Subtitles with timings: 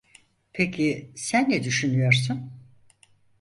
[0.53, 2.51] Peki sen ne düşünüyorsun?